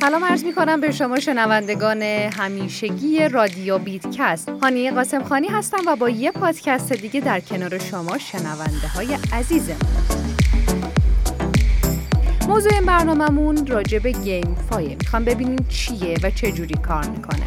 [0.00, 4.48] سلام عرض می کنم به شما شنوندگان همیشگی رادیو بیتکست.
[4.62, 9.76] هانی قاسم خانی هستم و با یه پادکست دیگه در کنار شما شنونده های عزیزم.
[12.48, 14.96] موضوع برنامهمون راجع به GameFi ه.
[15.00, 17.45] می‌خوام ببینیم چیه و چه جوری کار می‌کنه.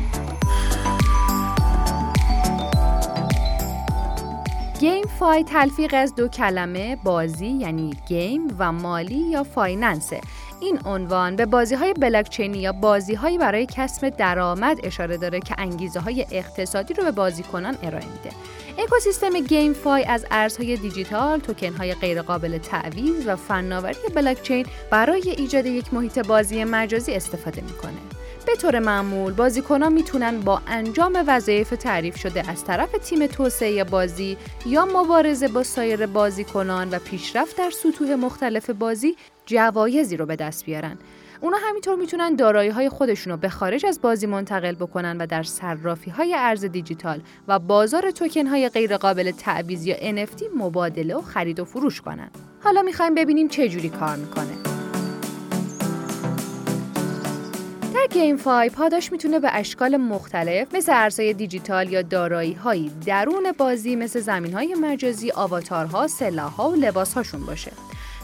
[5.20, 10.22] Fi تلفیق از دو کلمه بازی یعنی game و مالی یا finance ه
[10.60, 15.56] این عنوان به بازی های بلاکچینی یا بازی هایی برای کسب درآمد اشاره داره که
[15.58, 18.36] انگیزه های اقتصادی رو به بازیکنان ارائه میده.
[18.78, 25.94] اکوسیستم GameFi از ارزهای دیجیتال، توکن های غیرقابل تعویض و فناوری بلاکچین برای ایجاد یک
[25.94, 28.20] محیط بازی مجازی استفاده می‌کنه.
[28.50, 34.38] به طور معمول بازیکنان می‌تونن با انجام وظایف تعریف شده از طرف تیم توسعه بازی
[34.66, 40.66] یا مبارزه با سایر بازیکنان و پیشرفت در سطوح مختلف بازی جوایزی رو به دست
[40.66, 40.98] بیارن.
[41.42, 45.44] اونا همینطور می‌تونن دارایی های خودشون رو به خارج از بازی منتقل بکنن و در
[45.44, 51.60] صرافی های ارز دیجیتال و بازار توکن های غیرقابل تعویض یا NFT مبادله و خرید
[51.60, 52.30] و فروش کنن.
[52.64, 54.69] حالا می‌خوایم ببینیم چه جوری کار می‌کنه.
[58.20, 64.20] GameFi پاداش می‌تونه به اشکال مختلف مثل ارزهای دیجیتال یا دارایی هایی درون بازی مثل
[64.20, 67.72] زمین های مجازی، آواتارها، سلاحها و لباسهاشون باشه.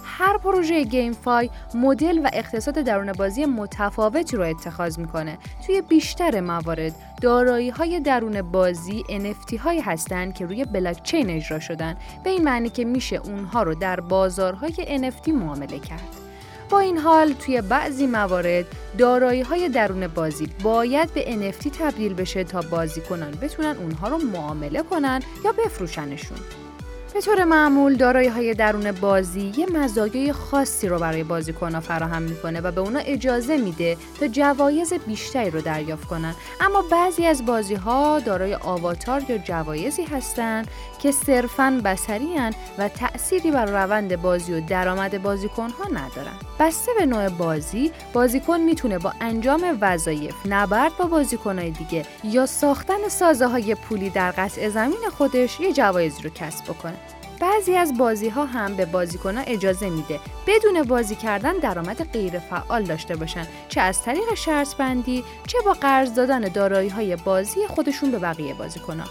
[0.04, 5.38] هر پروژه گیم فای مدل و اقتصاد درون بازی متفاوتی رو اتخاذ می‌کنه.
[5.66, 11.98] توی بیشتر موارد دارایی های درون بازی NFT هایی هستند که روی بلاکچین اجرا شدن
[12.24, 14.74] به این معنی که میشه اونها رو در بازارهای
[15.12, 16.25] NFT معامله کرد.
[16.70, 18.66] با این حال توی بعضی موارد
[18.98, 24.84] دارایی های درون بازی باید به NFT تبدیل بشه تا بازیکنان بتونن اونها رو معامله
[24.84, 26.65] کنن یا بفروشنشون.
[27.16, 32.62] به طور معمول دارایی های درون بازی یه مزایای خاصی رو برای بازیکنها فراهم می‌کنه
[32.62, 36.36] و به اونا اجازه میده تا جوایز بیشتری رو دریافت کنن.
[36.62, 40.68] اما بعضی از بازی ها دارای آواتار یا جوایزی هستند
[41.00, 42.28] که صرفاً بسری
[42.78, 46.36] و تأثیری بر روند بازی و درآمد بازیکن ها ندارن.
[46.60, 53.08] بسته به نوع بازی بازیکن می‌تونه با انجام وظایف نبرد با بازیکنهای دیگه یا ساختن
[53.10, 56.98] سازه های پولی در قطع زمین خودش یه جوایزی رو کسب بکنه.
[57.40, 62.84] بعضی از بازی ها هم به بازیکن اجازه میده بدون بازی کردن درآمد غیر فعال
[62.84, 68.12] داشته باشن چه از طریق شرط بندی چه با قرض دادن دارایی های بازی خودشون
[68.12, 69.04] به بقیه بازیکن.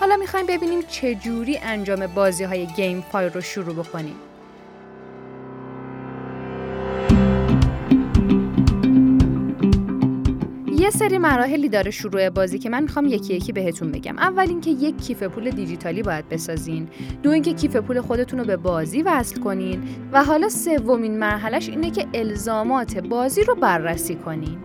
[0.00, 4.16] حالا می‌خوایم ببینیم چه جوری انجام بازی های گیم فای رو شروع بکنیم
[10.82, 14.18] یه سری مراحلی داره شروع بازی که من می‌خوام یکی یکی بهتون بگم.
[14.18, 16.88] اول اینکه یک کیف پول دیجیتالی باید بسازین.
[17.22, 19.82] دو اینکه کیف پول خودتون رو به بازی وصل کنین.
[20.12, 24.58] و حالا سومین مرحلهش اینه که الزامات بازی رو بررسی کنین.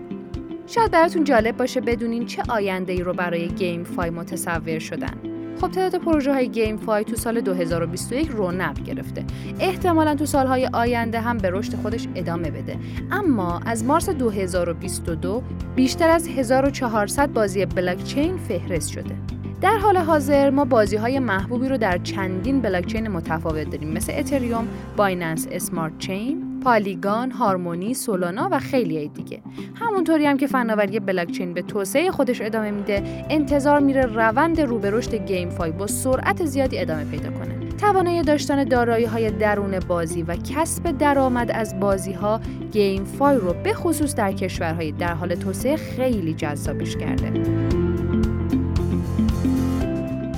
[0.68, 5.37] شاید براتون جالب باشه بدونین چه آینده ای رو برای GameFi متصور شدن.
[5.62, 9.26] خب تعداد پروژه های GameFi تو سال 2021 رونق گرفته.
[9.60, 12.78] احتمالا تو سالهای آینده هم به رشد خودش ادامه بده.
[13.12, 15.44] اما از مارس 2022
[15.76, 19.16] بیشتر از 1400 بازی بلاکچین فهرست شده.
[19.62, 24.68] در حال حاضر ما بازی های محبوبی رو در چندین بلاکچین متفاوت داریم مثل اتریوم،
[24.98, 29.42] Binance Smart Chain، Polygon، Harmony، Solana و خیلی دیگه.
[29.76, 34.86] همونطوری هم که فناوری بلاکچین به توسعه خودش ادامه میده، انتظار میره روند رو به
[34.86, 37.70] رشد GameFi با سرعت زیادی ادامه پیدا کنه.
[37.78, 42.42] توانایی داشتن دارایی های درون بازی و کسب درآمد از بازی ها
[42.72, 47.87] GameFi رو به خصوص در کشورهای در حال توسعه خیلی جذابش کرده.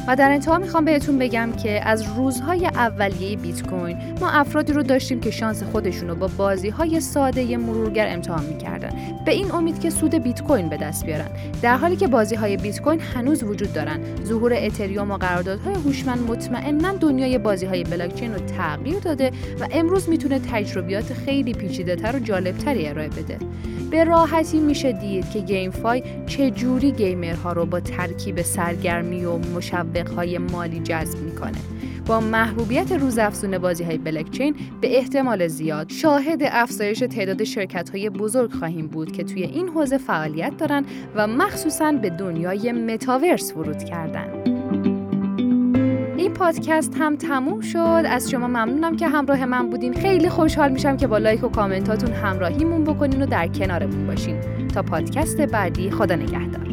[0.10, 4.84] و در انتها می‌خوام بهتون بگم که از روزهای اولیه بیت کوین ما افرادی رو
[4.84, 8.90] داشتیم که شانس خودشون رو با بازی های ساده مرورگر امتحان می‌کردن.
[9.26, 11.28] به این امید که سود بیت کوین به دست بیارن.
[11.62, 14.00] در حالی که بازی های بیت کوین هنوز وجود دارن.
[14.26, 20.10] ظهور اتریوم و قراردادهای هوشمند مطمئنا دنیای بازی های بلاکچین رو تغییر داده و امروز
[20.10, 23.38] می‌تونه تجربیات خیلی پیچیده تر و جالبتری ارائه بده.
[23.92, 29.99] به راحتی میشه دید که GameFi چه جوری گیمرها رو با ترکیب سرگرمی و مشوق
[30.08, 31.58] های مالی جذب می‌کنه.
[32.06, 38.54] با محبوبیت روزافزون بازی های بلکچین به احتمال زیاد شاهد افزایش تعداد شرکت های بزرگ
[38.54, 40.86] خواهیم بود که توی این حوزه فعالیت دارن
[41.16, 44.28] و مخصوصا به دنیای متاورس ورود کردن.
[46.18, 48.04] این پادکست هم تموم شد.
[48.06, 49.94] از شما ممنونم که همراه من بودین.
[49.94, 54.40] خیلی خوشحال میشم که با لایک و کامنتاتون همراهیمون بکنین و در کنارمون باشین.
[54.68, 56.69] تا پادکست بعدی خدا نگهدار.